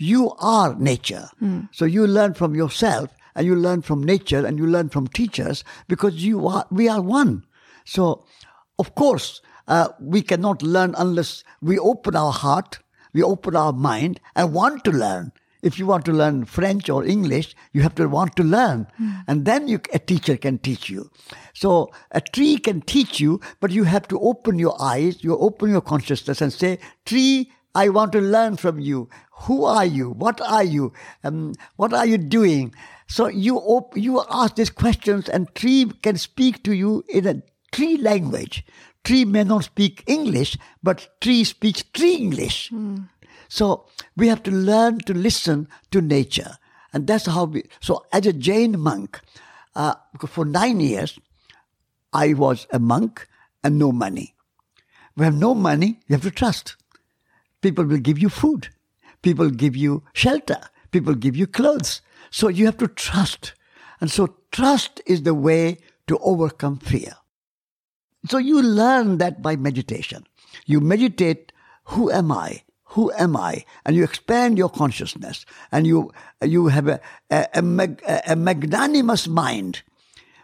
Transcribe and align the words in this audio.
You 0.00 0.32
are 0.38 0.74
nature. 0.76 1.28
So 1.72 1.84
you 1.84 2.06
learn 2.06 2.32
from 2.34 2.54
yourself 2.54 3.10
and 3.34 3.46
you 3.46 3.54
learn 3.54 3.82
from 3.82 4.02
nature 4.02 4.44
and 4.46 4.58
you 4.58 4.66
learn 4.66 4.88
from 4.88 5.06
teachers 5.08 5.62
because 5.88 6.24
you 6.24 6.48
are, 6.48 6.66
we 6.70 6.88
are 6.88 7.02
one. 7.02 7.44
So, 7.84 8.24
of 8.78 8.94
course, 8.94 9.42
uh, 9.68 9.88
we 10.00 10.22
cannot 10.22 10.62
learn 10.62 10.94
unless 10.96 11.44
we 11.60 11.78
open 11.78 12.16
our 12.16 12.32
heart, 12.32 12.78
we 13.12 13.22
open 13.22 13.54
our 13.54 13.72
mind 13.74 14.20
and 14.34 14.54
want 14.54 14.84
to 14.84 14.90
learn. 14.90 15.32
If 15.62 15.78
you 15.78 15.84
want 15.86 16.06
to 16.06 16.12
learn 16.12 16.46
French 16.46 16.88
or 16.88 17.04
English, 17.04 17.54
you 17.74 17.82
have 17.82 17.94
to 17.96 18.08
want 18.08 18.34
to 18.36 18.42
learn. 18.42 18.86
And 19.28 19.44
then 19.44 19.68
you, 19.68 19.80
a 19.92 19.98
teacher 19.98 20.38
can 20.38 20.56
teach 20.58 20.88
you. 20.88 21.10
So 21.52 21.90
a 22.12 22.22
tree 22.22 22.56
can 22.56 22.80
teach 22.80 23.20
you, 23.20 23.40
but 23.60 23.70
you 23.70 23.84
have 23.84 24.08
to 24.08 24.18
open 24.20 24.58
your 24.58 24.80
eyes, 24.80 25.22
you 25.22 25.36
open 25.36 25.68
your 25.70 25.82
consciousness 25.82 26.40
and 26.40 26.50
say, 26.50 26.78
tree, 27.04 27.52
I 27.74 27.88
want 27.88 28.12
to 28.12 28.20
learn 28.20 28.56
from 28.56 28.80
you. 28.80 29.08
Who 29.42 29.64
are 29.64 29.84
you? 29.84 30.10
What 30.10 30.40
are 30.40 30.64
you? 30.64 30.92
Um, 31.22 31.54
what 31.76 31.92
are 31.92 32.06
you 32.06 32.18
doing? 32.18 32.74
So 33.06 33.28
you 33.28 33.56
op- 33.56 33.96
you 33.96 34.22
ask 34.30 34.56
these 34.56 34.70
questions, 34.70 35.28
and 35.28 35.52
tree 35.54 35.90
can 36.02 36.16
speak 36.16 36.62
to 36.64 36.72
you 36.74 37.04
in 37.08 37.26
a 37.26 37.42
tree 37.72 37.96
language. 37.96 38.64
Tree 39.04 39.24
may 39.24 39.44
not 39.44 39.64
speak 39.64 40.04
English, 40.06 40.56
but 40.82 41.08
tree 41.20 41.44
speaks 41.44 41.82
tree 41.82 42.14
English. 42.16 42.70
So 43.48 43.86
we 44.16 44.28
have 44.28 44.42
to 44.44 44.50
learn 44.50 44.98
to 45.00 45.14
listen 45.14 45.68
to 45.90 46.00
nature, 46.00 46.58
and 46.92 47.06
that's 47.06 47.26
how 47.26 47.44
we. 47.44 47.64
So 47.80 48.04
as 48.12 48.26
a 48.26 48.32
Jain 48.32 48.78
monk, 48.78 49.20
uh, 49.74 49.94
for 50.26 50.44
nine 50.44 50.80
years, 50.80 51.18
I 52.12 52.34
was 52.34 52.66
a 52.72 52.78
monk 52.78 53.26
and 53.64 53.78
no 53.78 53.90
money. 53.92 54.34
We 55.16 55.24
have 55.24 55.36
no 55.36 55.54
money. 55.54 56.00
You 56.08 56.14
have 56.14 56.22
to 56.22 56.30
trust. 56.30 56.76
People 57.60 57.84
will 57.84 57.98
give 57.98 58.18
you 58.18 58.28
food. 58.28 58.68
People 59.22 59.50
give 59.50 59.76
you 59.76 60.02
shelter. 60.12 60.60
People 60.90 61.14
give 61.14 61.36
you 61.36 61.46
clothes. 61.46 62.00
So 62.30 62.48
you 62.48 62.66
have 62.66 62.78
to 62.78 62.88
trust. 62.88 63.54
And 64.00 64.10
so 64.10 64.36
trust 64.50 65.00
is 65.06 65.22
the 65.22 65.34
way 65.34 65.78
to 66.06 66.18
overcome 66.18 66.78
fear. 66.78 67.14
So 68.28 68.38
you 68.38 68.62
learn 68.62 69.18
that 69.18 69.42
by 69.42 69.56
meditation. 69.56 70.26
You 70.66 70.80
meditate, 70.80 71.52
who 71.84 72.10
am 72.10 72.32
I? 72.32 72.62
Who 72.84 73.12
am 73.12 73.36
I? 73.36 73.64
And 73.84 73.94
you 73.94 74.02
expand 74.02 74.58
your 74.58 74.68
consciousness 74.68 75.46
and 75.70 75.86
you, 75.86 76.12
you 76.42 76.66
have 76.68 76.88
a, 76.88 77.00
a, 77.30 77.46
a, 77.54 77.62
mag, 77.62 78.02
a 78.26 78.34
magnanimous 78.34 79.28
mind 79.28 79.82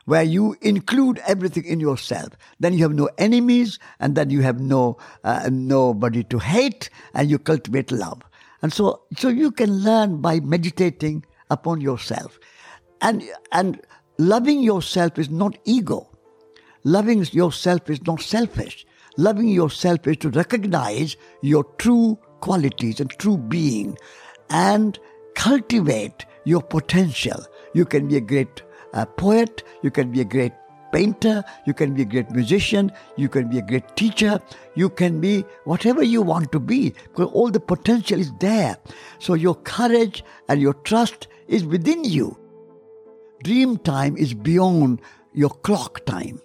where 0.07 0.23
you 0.23 0.57
include 0.63 1.21
everything 1.27 1.65
in 1.65 1.79
yourself. 1.79 2.31
Then 2.59 2.73
you 2.73 2.83
have 2.85 2.95
no 2.95 3.11
enemies, 3.19 3.79
and 4.01 4.17
then 4.17 4.31
you 4.31 4.41
have 4.41 4.61
no 4.61 4.97
uh, 5.23 5.51
nobody 5.53 6.25
to 6.25 6.39
hate, 6.39 6.89
and 7.15 7.31
you 7.31 7.39
cultivate 7.39 7.93
love. 7.93 8.23
And 8.63 8.73
so, 8.73 9.03
so 9.17 9.29
you 9.29 9.51
can 9.51 9.71
learn 9.85 10.21
by 10.23 10.41
meditating 10.41 11.27
upon 11.51 11.81
yourself, 11.81 12.39
and 13.01 13.23
and 13.53 13.81
loving 14.19 14.63
yourself 14.63 15.19
is 15.19 15.29
not 15.29 15.59
ego. 15.65 16.09
Loving 16.85 17.25
yourself 17.33 17.91
is 17.91 18.05
not 18.07 18.21
selfish. 18.21 18.87
Loving 19.17 19.49
yourself 19.49 20.07
is 20.07 20.19
to 20.19 20.31
recognize 20.31 21.17
your 21.43 21.65
true 21.79 22.19
qualities 22.41 23.01
and 23.01 23.11
true 23.19 23.37
being, 23.37 23.99
and 24.51 24.99
cultivate 25.35 26.25
your 26.45 26.63
potential. 26.63 27.45
You 27.75 27.85
can 27.85 28.09
be 28.09 28.17
a 28.17 28.21
great 28.21 28.63
a 28.93 29.07
poet, 29.07 29.63
you 29.83 29.91
can 29.91 30.11
be 30.11 30.21
a 30.21 30.25
great 30.25 30.53
painter, 30.93 31.45
you 31.67 31.75
can 31.75 31.95
be 31.95 32.03
a 32.03 32.05
great 32.05 32.31
musician, 32.31 32.91
you 33.17 33.29
can 33.29 33.49
be 33.49 33.59
a 33.59 33.63
great 33.63 33.97
teacher, 33.97 34.41
you 34.75 34.89
can 34.89 35.21
be 35.21 35.45
whatever 35.65 36.03
you 36.03 36.23
want 36.23 36.51
to 36.53 36.61
be, 36.61 36.91
because 36.91 37.29
all 37.33 37.51
the 37.51 37.61
potential 37.61 38.19
is 38.19 38.33
there. 38.41 38.77
So 39.19 39.35
your 39.35 39.57
courage 39.57 40.25
and 40.49 40.61
your 40.61 40.75
trust 40.75 41.29
is 41.49 41.65
within 41.65 42.05
you. 42.05 42.39
Dream 43.43 43.77
time 43.79 44.17
is 44.17 44.33
beyond 44.33 45.01
your 45.35 45.51
clock 45.51 46.05
time, 46.07 46.41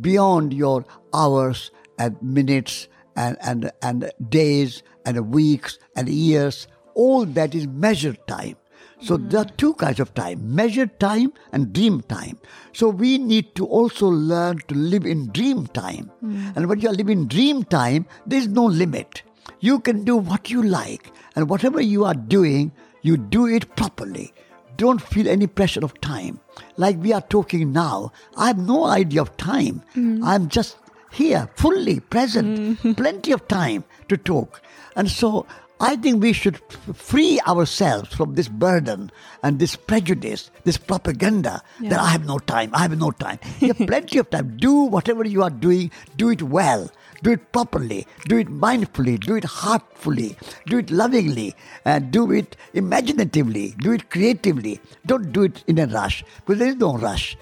beyond 0.00 0.52
your 0.52 0.84
hours 1.14 1.70
and 1.98 2.20
minutes 2.20 2.88
and, 3.16 3.36
and, 3.42 3.70
and 3.82 4.10
days 4.28 4.82
and 5.04 5.32
weeks 5.32 5.78
and 5.94 6.08
years. 6.08 6.66
All 6.94 7.24
that 7.24 7.54
is 7.54 7.66
measured 7.68 8.18
time. 8.26 8.56
So 9.02 9.16
hmm. 9.16 9.28
there 9.28 9.40
are 9.40 9.50
two 9.56 9.74
kinds 9.74 10.00
of 10.00 10.14
time 10.14 10.54
measured 10.54 10.98
time 11.00 11.32
and 11.52 11.72
dream 11.72 12.02
time. 12.02 12.38
So 12.72 12.88
we 12.88 13.18
need 13.18 13.54
to 13.56 13.66
also 13.66 14.06
learn 14.06 14.58
to 14.68 14.74
live 14.74 15.06
in 15.06 15.30
dream 15.32 15.66
time. 15.68 16.10
Hmm. 16.20 16.50
And 16.56 16.68
when 16.68 16.80
you 16.80 16.88
are 16.88 16.94
living 16.94 17.26
dream 17.26 17.64
time, 17.64 18.06
there 18.26 18.38
is 18.38 18.48
no 18.48 18.64
limit. 18.64 19.22
You 19.60 19.80
can 19.80 20.04
do 20.04 20.16
what 20.16 20.50
you 20.50 20.62
like, 20.62 21.12
and 21.36 21.48
whatever 21.48 21.80
you 21.80 22.04
are 22.04 22.14
doing, 22.14 22.72
you 23.02 23.16
do 23.16 23.46
it 23.46 23.74
properly. 23.76 24.32
Don't 24.76 25.00
feel 25.00 25.28
any 25.28 25.46
pressure 25.46 25.84
of 25.84 26.00
time. 26.00 26.40
Like 26.76 26.96
we 26.98 27.12
are 27.12 27.20
talking 27.20 27.72
now, 27.72 28.12
I 28.36 28.48
have 28.48 28.58
no 28.58 28.86
idea 28.86 29.22
of 29.22 29.36
time. 29.36 29.82
Hmm. 29.94 30.22
I'm 30.24 30.48
just 30.48 30.76
here, 31.12 31.48
fully 31.56 32.00
present, 32.00 32.78
plenty 32.96 33.32
of 33.32 33.46
time 33.48 33.84
to 34.08 34.16
talk. 34.16 34.62
And 34.96 35.10
so 35.10 35.46
I 35.82 35.96
think 35.96 36.22
we 36.22 36.34
should 36.34 36.60
free 36.94 37.40
ourselves 37.48 38.14
from 38.14 38.34
this 38.34 38.48
burden 38.48 39.10
and 39.42 39.58
this 39.58 39.76
prejudice, 39.76 40.50
this 40.64 40.76
propaganda 40.76 41.62
that 41.80 41.98
I 41.98 42.08
have 42.08 42.26
no 42.26 42.38
time, 42.38 42.70
I 42.74 42.82
have 42.82 42.98
no 42.98 43.10
time. 43.12 43.38
You 43.60 43.68
have 43.68 43.86
plenty 43.86 44.18
of 44.18 44.28
time. 44.28 44.58
Do 44.58 44.72
whatever 44.72 45.26
you 45.26 45.42
are 45.42 45.48
doing, 45.50 45.90
do 46.16 46.28
it 46.28 46.42
well, 46.42 46.90
do 47.22 47.32
it 47.32 47.52
properly, 47.52 48.06
do 48.26 48.36
it 48.36 48.48
mindfully, 48.48 49.18
do 49.18 49.36
it 49.36 49.44
heartfully, 49.44 50.36
do 50.66 50.78
it 50.78 50.90
lovingly, 50.90 51.54
and 51.86 52.10
do 52.10 52.30
it 52.30 52.56
imaginatively, 52.74 53.74
do 53.78 53.92
it 53.92 54.10
creatively. 54.10 54.80
Don't 55.06 55.32
do 55.32 55.44
it 55.44 55.64
in 55.66 55.78
a 55.78 55.86
rush, 55.86 56.24
because 56.44 56.58
there 56.58 56.68
is 56.68 56.76
no 56.76 56.98
rush. 56.98 57.38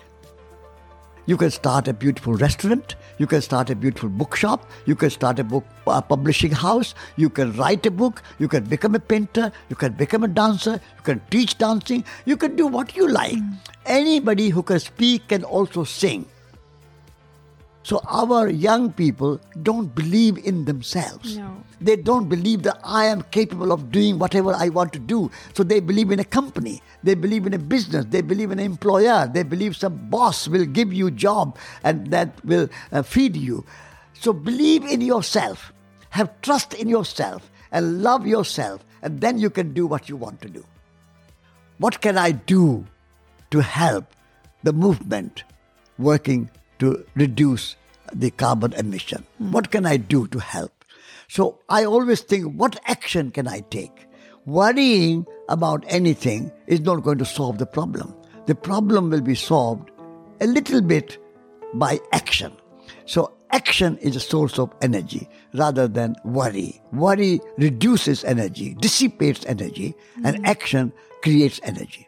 You 1.28 1.36
can 1.36 1.50
start 1.50 1.88
a 1.88 1.92
beautiful 1.92 2.32
restaurant. 2.32 2.96
You 3.18 3.26
can 3.26 3.42
start 3.42 3.68
a 3.68 3.76
beautiful 3.76 4.08
bookshop. 4.08 4.64
You 4.86 4.96
can 4.96 5.10
start 5.10 5.38
a 5.38 5.44
book 5.44 5.62
uh, 5.86 6.00
publishing 6.00 6.52
house. 6.52 6.94
You 7.16 7.28
can 7.28 7.52
write 7.52 7.84
a 7.84 7.90
book. 7.90 8.22
You 8.38 8.48
can 8.48 8.64
become 8.64 8.94
a 8.94 8.98
painter. 8.98 9.52
You 9.68 9.76
can 9.76 9.92
become 9.92 10.24
a 10.24 10.28
dancer. 10.28 10.80
You 10.96 11.02
can 11.02 11.20
teach 11.30 11.58
dancing. 11.58 12.02
You 12.24 12.38
can 12.38 12.56
do 12.56 12.66
what 12.66 12.96
you 12.96 13.08
like. 13.08 13.36
Anybody 13.84 14.48
who 14.48 14.62
can 14.62 14.80
speak 14.80 15.28
can 15.28 15.44
also 15.44 15.84
sing. 15.84 16.24
So 17.88 18.02
our 18.06 18.50
young 18.50 18.92
people 18.92 19.40
don't 19.62 19.94
believe 19.94 20.36
in 20.44 20.66
themselves. 20.66 21.38
No. 21.38 21.64
They 21.80 21.96
don't 21.96 22.28
believe 22.28 22.62
that 22.64 22.78
I 22.84 23.06
am 23.06 23.22
capable 23.22 23.72
of 23.72 23.90
doing 23.90 24.18
whatever 24.18 24.52
I 24.52 24.68
want 24.68 24.92
to 24.92 24.98
do. 24.98 25.30
So 25.54 25.62
they 25.62 25.80
believe 25.80 26.10
in 26.10 26.20
a 26.20 26.24
company. 26.24 26.82
They 27.02 27.14
believe 27.14 27.46
in 27.46 27.54
a 27.54 27.58
business. 27.58 28.04
They 28.10 28.20
believe 28.20 28.50
in 28.50 28.58
an 28.58 28.66
employer. 28.66 29.30
They 29.32 29.42
believe 29.42 29.74
some 29.74 29.96
boss 30.10 30.46
will 30.48 30.66
give 30.66 30.92
you 30.92 31.06
a 31.06 31.10
job 31.10 31.56
and 31.82 32.08
that 32.08 32.44
will 32.44 32.68
uh, 32.92 33.00
feed 33.00 33.36
you. 33.36 33.64
So 34.12 34.34
believe 34.34 34.84
in 34.84 35.00
yourself. 35.00 35.72
Have 36.10 36.28
trust 36.42 36.74
in 36.74 36.90
yourself 36.90 37.50
and 37.72 38.02
love 38.02 38.26
yourself 38.26 38.84
and 39.00 39.22
then 39.22 39.38
you 39.38 39.48
can 39.48 39.72
do 39.72 39.86
what 39.86 40.10
you 40.10 40.16
want 40.18 40.42
to 40.42 40.50
do. 40.50 40.66
What 41.78 42.02
can 42.02 42.18
I 42.18 42.32
do 42.32 42.84
to 43.50 43.60
help 43.60 44.12
the 44.62 44.74
movement 44.74 45.44
working 45.96 46.50
to 46.80 47.04
reduce 47.14 47.76
the 48.12 48.30
carbon 48.30 48.72
emission? 48.74 49.24
What 49.38 49.70
can 49.70 49.86
I 49.86 49.96
do 49.96 50.26
to 50.28 50.38
help? 50.38 50.72
So 51.28 51.58
I 51.68 51.84
always 51.84 52.20
think, 52.20 52.54
what 52.54 52.80
action 52.86 53.30
can 53.30 53.46
I 53.46 53.60
take? 53.70 54.06
Worrying 54.46 55.26
about 55.48 55.84
anything 55.88 56.50
is 56.66 56.80
not 56.80 57.02
going 57.02 57.18
to 57.18 57.24
solve 57.26 57.58
the 57.58 57.66
problem. 57.66 58.14
The 58.46 58.54
problem 58.54 59.10
will 59.10 59.20
be 59.20 59.34
solved 59.34 59.90
a 60.40 60.46
little 60.46 60.80
bit 60.80 61.18
by 61.74 62.00
action. 62.12 62.52
So 63.04 63.32
action 63.50 63.98
is 63.98 64.16
a 64.16 64.20
source 64.20 64.58
of 64.58 64.72
energy 64.80 65.28
rather 65.52 65.86
than 65.86 66.16
worry. 66.24 66.80
Worry 66.92 67.40
reduces 67.58 68.24
energy, 68.24 68.74
dissipates 68.80 69.44
energy, 69.46 69.94
and 70.24 70.36
mm-hmm. 70.36 70.46
action 70.46 70.92
creates 71.22 71.60
energy. 71.62 72.07